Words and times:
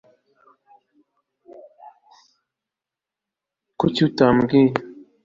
kuki 3.79 3.99
utambwira 4.09 4.79